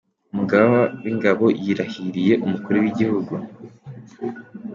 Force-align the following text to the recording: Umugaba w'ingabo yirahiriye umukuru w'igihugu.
Umugaba 0.31 0.79
w'ingabo 1.03 1.45
yirahiriye 1.61 2.33
umukuru 2.45 2.75
w'igihugu. 2.83 3.33